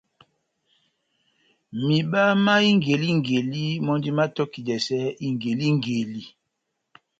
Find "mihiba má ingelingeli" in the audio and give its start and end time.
1.83-3.63